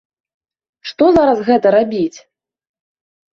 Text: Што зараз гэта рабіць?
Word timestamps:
Што 0.91 1.09
зараз 1.17 1.39
гэта 1.51 1.67
рабіць? 1.77 2.19